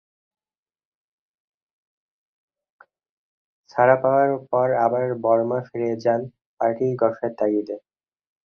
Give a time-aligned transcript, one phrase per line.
[3.69, 6.21] ছাড়া পাওয়ার পর আবার বর্মা ফিরে যান
[6.59, 7.75] পার্টি গঠনের তাগিদে।